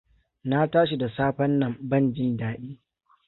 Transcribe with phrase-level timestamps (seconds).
[0.43, 2.79] Na tashi da safen nan ban jin daɗi.